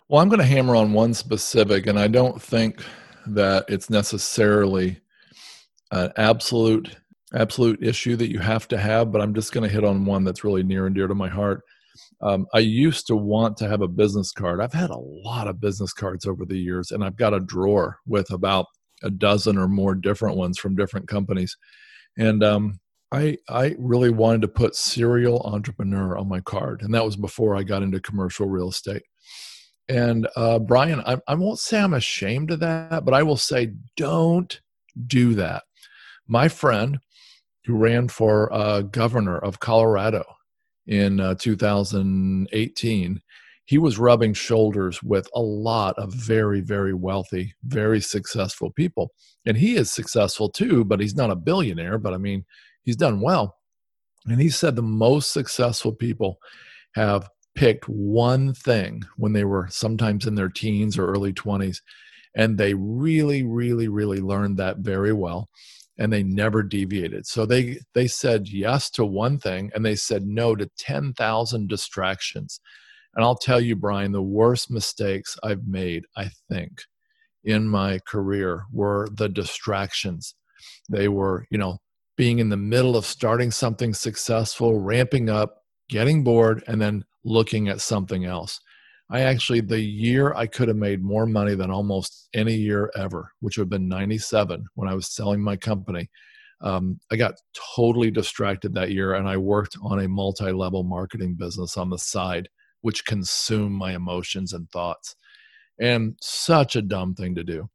[0.08, 2.82] Well, I'm going to hammer on one specific, and I don't think
[3.26, 5.00] that it's necessarily
[5.90, 6.96] an absolute
[7.34, 10.24] absolute issue that you have to have, but I'm just going to hit on one
[10.24, 11.62] that's really near and dear to my heart.
[12.20, 14.60] Um, I used to want to have a business card.
[14.60, 17.98] I've had a lot of business cards over the years, and I've got a drawer
[18.06, 18.66] with about
[19.02, 21.56] a dozen or more different ones from different companies.
[22.16, 22.80] And um,
[23.12, 27.56] I I really wanted to put serial entrepreneur on my card, and that was before
[27.56, 29.02] I got into commercial real estate.
[29.88, 33.72] And uh, Brian, I, I won't say I'm ashamed of that, but I will say
[33.96, 34.60] don't
[35.06, 35.62] do that.
[36.26, 36.98] My friend
[37.64, 40.24] who ran for uh, governor of Colorado
[40.86, 43.20] in uh, 2018,
[43.66, 49.12] he was rubbing shoulders with a lot of very, very wealthy, very successful people.
[49.44, 52.46] And he is successful too, but he's not a billionaire, but I mean,
[52.84, 53.58] he's done well.
[54.26, 56.38] And he said the most successful people
[56.94, 61.82] have picked one thing when they were sometimes in their teens or early 20s.
[62.34, 65.50] And they really, really, really learned that very well
[65.98, 67.26] and they never deviated.
[67.26, 72.60] So they they said yes to one thing and they said no to 10,000 distractions.
[73.14, 76.82] And I'll tell you Brian, the worst mistakes I've made, I think,
[77.44, 80.34] in my career were the distractions.
[80.88, 81.78] They were, you know,
[82.16, 87.68] being in the middle of starting something successful, ramping up, getting bored and then looking
[87.68, 88.60] at something else.
[89.10, 93.32] I actually, the year I could have made more money than almost any year ever,
[93.40, 96.10] which would have been 97 when I was selling my company.
[96.60, 97.34] Um, I got
[97.76, 101.98] totally distracted that year and I worked on a multi level marketing business on the
[101.98, 102.48] side,
[102.82, 105.16] which consumed my emotions and thoughts.
[105.80, 107.70] And such a dumb thing to do.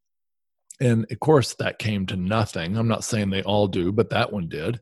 [0.82, 2.78] And of course, that came to nothing.
[2.78, 4.82] I'm not saying they all do, but that one did.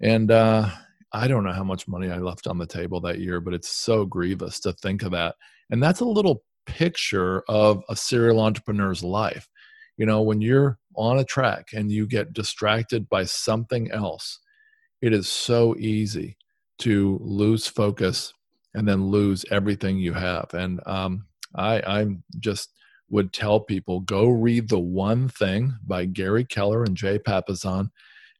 [0.00, 0.70] And uh,
[1.12, 3.68] I don't know how much money I left on the table that year, but it's
[3.68, 5.34] so grievous to think of that.
[5.70, 9.48] And that's a little picture of a serial entrepreneur's life.
[9.96, 14.40] You know, when you're on a track and you get distracted by something else,
[15.00, 16.36] it is so easy
[16.78, 18.32] to lose focus
[18.74, 20.52] and then lose everything you have.
[20.52, 22.06] And um, I, I
[22.40, 22.72] just
[23.10, 27.90] would tell people go read The One Thing by Gary Keller and Jay Papasan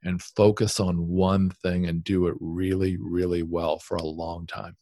[0.02, 4.76] and focus on one thing and do it really, really well for a long time.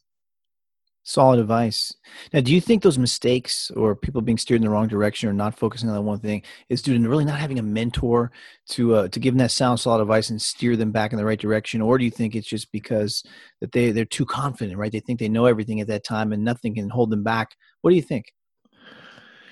[1.05, 1.93] Solid advice.
[2.31, 5.33] Now, do you think those mistakes or people being steered in the wrong direction or
[5.33, 8.31] not focusing on that one thing is due to really not having a mentor
[8.69, 11.25] to uh, to give them that sound, solid advice and steer them back in the
[11.25, 13.21] right direction, or do you think it's just because
[13.59, 14.93] that they they're too confident, right?
[14.93, 17.49] They think they know everything at that time and nothing can hold them back.
[17.81, 18.33] What do you think?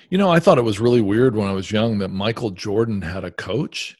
[0.08, 3.02] You know, I thought it was really weird when I was young that Michael Jordan
[3.02, 3.96] had a coach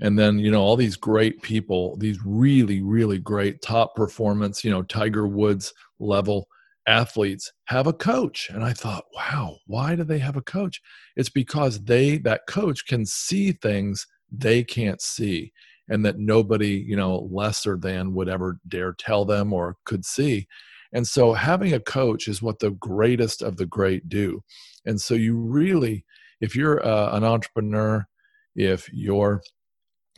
[0.00, 4.70] and then you know all these great people these really really great top performance you
[4.70, 6.48] know tiger woods level
[6.86, 8.50] athletes have a coach.
[8.50, 10.80] And i thought wow why do they have a coach?
[11.16, 15.52] It's because they that coach can see things they can't see
[15.88, 20.46] and that nobody you know lesser than would ever dare tell them or could see.
[20.94, 24.42] And so having a coach is what the greatest of the great do.
[24.84, 26.04] And so you really
[26.40, 28.06] if you're uh, an entrepreneur
[28.54, 29.42] if you're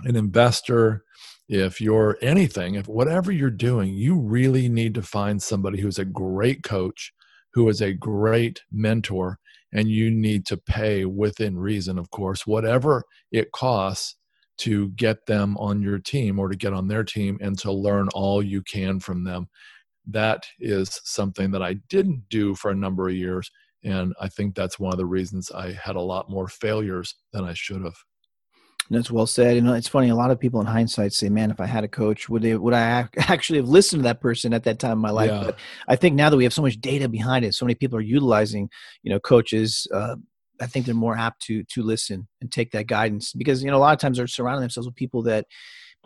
[0.04, 1.04] an investor
[1.48, 6.04] if you're anything, if whatever you're doing, you really need to find somebody who's a
[6.04, 7.12] great coach,
[7.52, 9.38] who is a great mentor,
[9.72, 14.16] and you need to pay within reason, of course, whatever it costs
[14.56, 18.08] to get them on your team or to get on their team and to learn
[18.14, 19.48] all you can from them.
[20.06, 23.50] That is something that I didn't do for a number of years.
[23.82, 27.44] And I think that's one of the reasons I had a lot more failures than
[27.44, 27.96] I should have.
[28.90, 29.56] That's well said.
[29.56, 30.10] You know, it's funny.
[30.10, 32.54] A lot of people in hindsight say, "Man, if I had a coach, would they?
[32.54, 35.44] Would I actually have listened to that person at that time in my life?" Yeah.
[35.44, 37.98] But I think now that we have so much data behind it, so many people
[37.98, 38.68] are utilizing,
[39.02, 39.86] you know, coaches.
[39.92, 40.16] Uh,
[40.60, 43.76] I think they're more apt to to listen and take that guidance because you know
[43.76, 45.46] a lot of times they're surrounding themselves with people that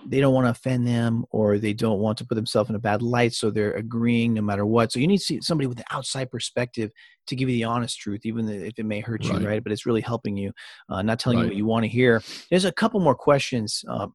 [0.07, 2.81] they don't want to offend them or they don't want to put themselves in a
[2.81, 5.79] bad light so they're agreeing no matter what so you need to see somebody with
[5.79, 6.91] an outside perspective
[7.27, 9.41] to give you the honest truth even if it may hurt right.
[9.41, 10.53] you right but it's really helping you
[10.89, 11.45] uh, not telling right.
[11.45, 14.07] you what you want to hear there's a couple more questions uh,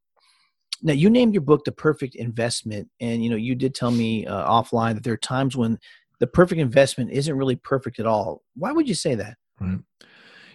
[0.81, 4.25] now you named your book the perfect investment and you know you did tell me
[4.25, 5.77] uh, offline that there are times when
[6.19, 9.79] the perfect investment isn't really perfect at all why would you say that right.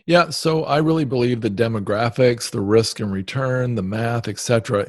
[0.07, 4.87] yeah so i really believe the demographics the risk and return the math etc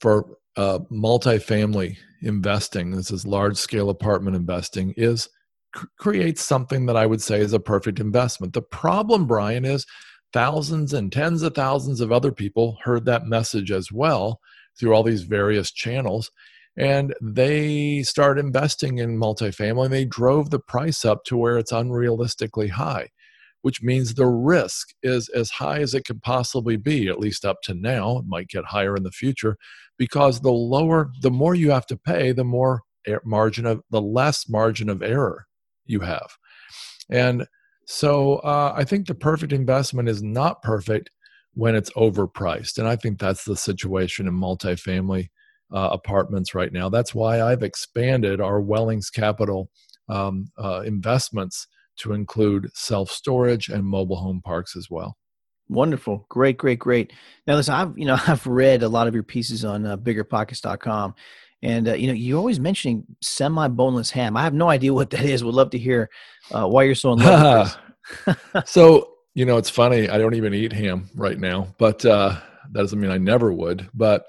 [0.00, 5.28] for uh, multifamily investing, this is large scale apartment investing, is
[5.72, 8.52] cr- creates something that I would say is a perfect investment.
[8.52, 9.86] The problem, Brian, is
[10.32, 14.40] thousands and tens of thousands of other people heard that message as well
[14.78, 16.30] through all these various channels.
[16.78, 19.86] And they start investing in multifamily.
[19.86, 23.08] And they drove the price up to where it's unrealistically high
[23.66, 27.62] which means the risk is as high as it could possibly be, at least up
[27.62, 28.18] to now.
[28.18, 29.56] It might get higher in the future
[29.98, 32.82] because the lower, the more you have to pay, the more
[33.24, 35.46] margin of, the less margin of error
[35.84, 36.36] you have.
[37.10, 37.46] And
[37.86, 41.10] so uh, I think the perfect investment is not perfect
[41.54, 42.78] when it's overpriced.
[42.78, 45.28] And I think that's the situation in multifamily
[45.72, 46.88] uh, apartments right now.
[46.88, 49.70] That's why I've expanded our Wellings Capital
[50.08, 51.66] um, uh, investments
[51.98, 55.16] to include self storage and mobile home parks as well.
[55.68, 56.26] Wonderful.
[56.28, 57.12] Great, great, great.
[57.46, 61.14] Now, listen, I've, you know, I've read a lot of your pieces on uh, biggerpockets.com
[61.62, 64.36] and, uh, you know, you're always mentioning semi boneless ham.
[64.36, 65.42] I have no idea what that is.
[65.42, 66.10] Would love to hear
[66.52, 67.76] uh, why you're so in love
[68.64, 70.08] so, you know, it's funny.
[70.08, 72.38] I don't even eat ham right now, but uh,
[72.70, 73.88] that doesn't mean I never would.
[73.94, 74.26] But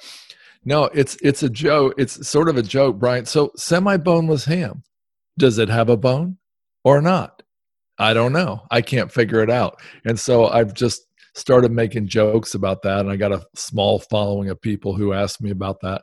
[0.66, 1.94] no, it's it's a joke.
[1.98, 3.26] It's sort of a joke, Brian.
[3.26, 4.84] So, semi boneless ham,
[5.38, 6.38] does it have a bone
[6.84, 7.42] or not?
[8.00, 8.64] I don't know.
[8.70, 9.82] I can't figure it out.
[10.06, 11.07] And so I've just
[11.38, 13.02] started making jokes about that.
[13.02, 16.02] And I got a small following of people who asked me about that.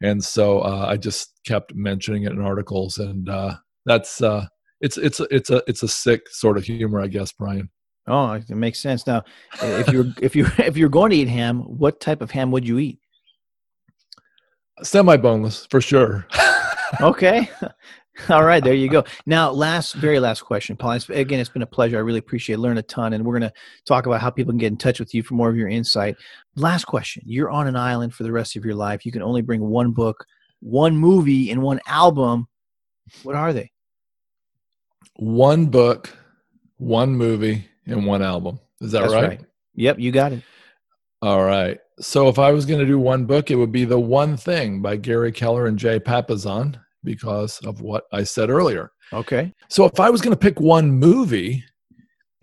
[0.00, 2.98] And so uh, I just kept mentioning it in articles.
[2.98, 4.46] And uh, that's, uh,
[4.80, 7.68] it's, it's, it's a, it's a sick sort of humor, I guess, Brian.
[8.06, 9.06] Oh, it makes sense.
[9.06, 9.24] Now,
[9.60, 12.66] if you're, if you, if you're going to eat ham, what type of ham would
[12.66, 13.00] you eat?
[14.82, 16.26] Semi boneless for sure.
[17.00, 17.50] okay.
[18.28, 19.04] All right, there you go.
[19.26, 20.98] Now, last, very last question, Paul.
[21.10, 21.96] Again, it's been a pleasure.
[21.96, 22.58] I really appreciate it.
[22.58, 24.98] Learn a ton, and we're going to talk about how people can get in touch
[24.98, 26.16] with you for more of your insight.
[26.56, 29.06] Last question: You're on an island for the rest of your life.
[29.06, 30.26] You can only bring one book,
[30.60, 32.48] one movie, and one album.
[33.22, 33.70] What are they?
[35.14, 36.16] One book,
[36.76, 38.60] one movie, and one album.
[38.80, 39.28] Is that right?
[39.28, 39.40] right?
[39.74, 40.42] Yep, you got it.
[41.22, 41.78] All right.
[42.00, 44.82] So if I was going to do one book, it would be The One Thing
[44.82, 48.92] by Gary Keller and Jay Papasan because of what I said earlier.
[49.12, 49.52] Okay.
[49.68, 51.64] So if I was going to pick one movie,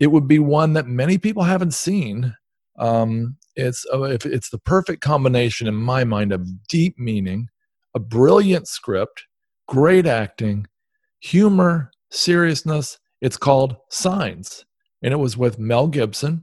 [0.00, 2.34] it would be one that many people haven't seen.
[2.78, 7.48] Um, it's uh, if it's the perfect combination in my mind of deep meaning,
[7.94, 9.24] a brilliant script,
[9.66, 10.66] great acting,
[11.20, 12.98] humor, seriousness.
[13.22, 14.66] It's called Signs,
[15.02, 16.42] and it was with Mel Gibson,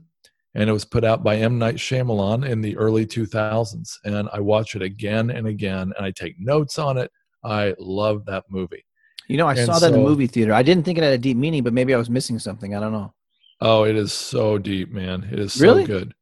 [0.54, 3.98] and it was put out by M Night Shyamalan in the early 2000s.
[4.04, 7.12] And I watch it again and again, and I take notes on it.
[7.44, 8.84] I love that movie.
[9.28, 10.52] You know, I and saw that so, in the movie theater.
[10.52, 12.74] I didn't think it had a deep meaning, but maybe I was missing something.
[12.74, 13.12] I don't know.
[13.60, 15.26] Oh, it is so deep, man.
[15.32, 15.84] It is so really?
[15.84, 16.14] good.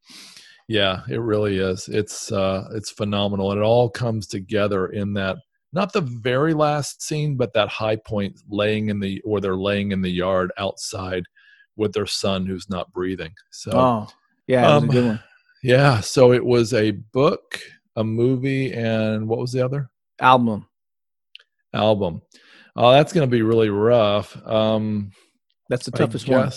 [0.68, 1.88] Yeah, it really is.
[1.88, 3.50] It's uh it's phenomenal.
[3.50, 5.36] And it all comes together in that
[5.72, 9.92] not the very last scene, but that high point laying in the or they're laying
[9.92, 11.24] in the yard outside
[11.76, 13.32] with their son who's not breathing.
[13.50, 14.08] So Oh,
[14.46, 15.20] yeah, um, good one.
[15.64, 17.58] Yeah, so it was a book,
[17.96, 19.90] a movie, and what was the other?
[20.20, 20.66] Album
[21.72, 22.22] album.
[22.74, 24.34] Oh, that's going to be really rough.
[24.46, 25.12] Um,
[25.68, 26.50] that's the toughest one.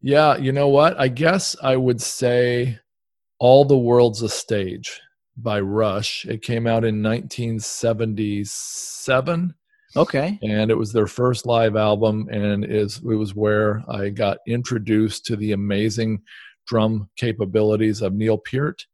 [0.00, 0.98] Yeah, you know what?
[0.98, 2.78] I guess I would say
[3.38, 5.00] All the World's a Stage
[5.36, 6.24] by Rush.
[6.24, 9.54] It came out in 1977.
[9.94, 10.38] Okay.
[10.42, 15.26] And it was their first live album and is it was where I got introduced
[15.26, 16.22] to the amazing
[16.66, 18.86] drum capabilities of Neil Peart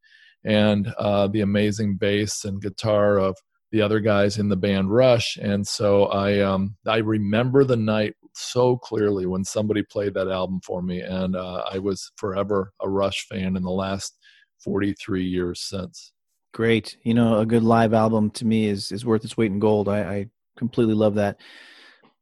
[0.44, 3.36] and uh, the amazing bass and guitar of
[3.70, 8.14] the other guys in the band Rush, and so I um, I remember the night
[8.34, 12.88] so clearly when somebody played that album for me, and uh, I was forever a
[12.88, 14.16] Rush fan in the last
[14.64, 16.12] 43 years since.
[16.54, 19.58] Great, you know, a good live album to me is is worth its weight in
[19.58, 19.88] gold.
[19.88, 21.38] I, I completely love that.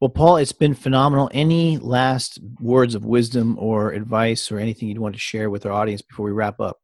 [0.01, 1.30] Well, Paul, it's been phenomenal.
[1.32, 5.72] Any last words of wisdom or advice or anything you'd want to share with our
[5.72, 6.80] audience before we wrap up?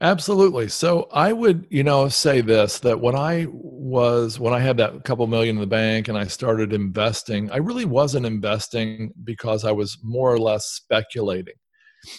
[0.00, 0.68] Absolutely.
[0.68, 5.04] So I would, you know, say this that when I was when I had that
[5.04, 9.72] couple million in the bank and I started investing, I really wasn't investing because I
[9.72, 11.54] was more or less speculating.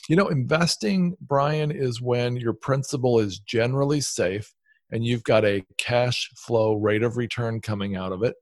[0.09, 4.53] You know, investing, Brian, is when your principal is generally safe
[4.91, 8.36] and you've got a cash flow rate of return coming out of it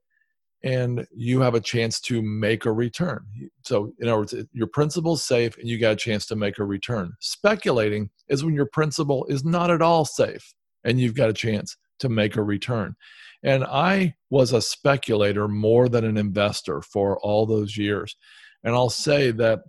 [0.66, 3.24] and you have a chance to make a return.
[3.62, 6.64] So, in other words, your principal's safe and you got a chance to make a
[6.64, 7.12] return.
[7.20, 11.76] Speculating is when your principal is not at all safe and you've got a chance
[12.00, 12.96] to make a return.
[13.44, 18.16] And I was a speculator more than an investor for all those years.
[18.64, 19.60] And I'll say that,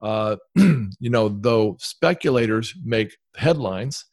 [0.00, 4.06] uh, you know, though speculators make headlines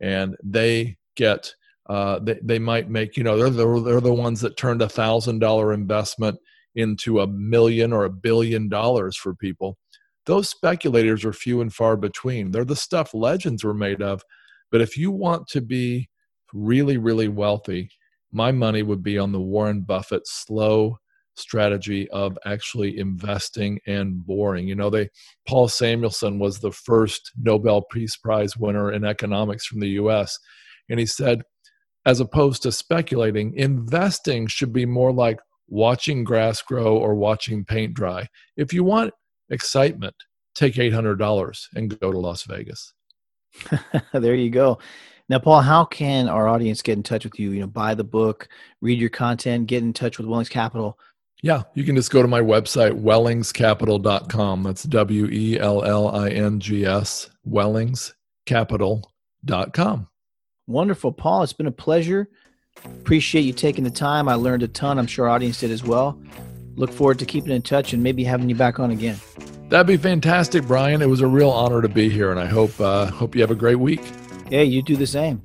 [0.00, 1.54] and they get
[1.88, 4.88] uh, they, they might make you know they're the, they're the ones that turned a
[4.88, 6.38] thousand dollar investment
[6.74, 9.78] into a million or a billion dollars for people.
[10.26, 12.50] Those speculators are few and far between.
[12.50, 14.22] They're the stuff legends were made of.
[14.70, 16.10] But if you want to be
[16.52, 17.90] really really wealthy
[18.32, 20.98] my money would be on the warren buffett slow
[21.34, 24.66] strategy of actually investing and boring.
[24.66, 25.08] You know they
[25.46, 30.38] paul samuelson was the first nobel peace prize winner in economics from the us
[30.90, 31.42] and he said
[32.06, 33.54] as opposed to speculating.
[33.54, 35.38] Investing should be more like
[35.68, 38.26] watching grass grow or watching paint dry.
[38.56, 39.12] If you want
[39.50, 40.14] excitement,
[40.54, 42.94] take $800 and go to Las Vegas.
[44.12, 44.78] there you go.
[45.28, 47.50] Now, Paul, how can our audience get in touch with you?
[47.50, 48.48] You know, buy the book,
[48.80, 50.98] read your content, get in touch with Wellings Capital.
[51.42, 54.62] Yeah, you can just go to my website, wellingscapital.com.
[54.62, 60.08] That's W E L L I N G S, wellingscapital.com.
[60.68, 61.42] Wonderful, Paul.
[61.42, 62.28] It's been a pleasure.
[62.84, 64.28] Appreciate you taking the time.
[64.28, 64.98] I learned a ton.
[64.98, 66.20] I'm sure our audience did as well.
[66.76, 69.16] Look forward to keeping in touch and maybe having you back on again.
[69.70, 71.00] That'd be fantastic, Brian.
[71.00, 73.50] It was a real honor to be here, and I hope uh, hope you have
[73.50, 74.02] a great week.
[74.50, 75.42] Yeah, you do the same.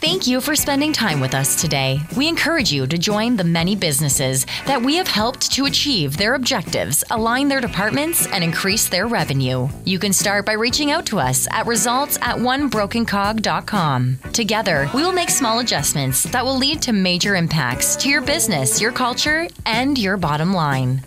[0.00, 1.98] Thank you for spending time with us today.
[2.16, 6.34] We encourage you to join the many businesses that we have helped to achieve their
[6.34, 9.68] objectives, align their departments, and increase their revenue.
[9.84, 14.18] You can start by reaching out to us at results at onebrokencog.com.
[14.32, 18.80] Together, we will make small adjustments that will lead to major impacts to your business,
[18.80, 21.02] your culture, and your bottom line.